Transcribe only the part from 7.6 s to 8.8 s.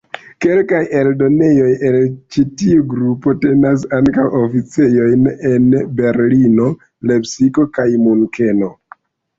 kaj Munkeno.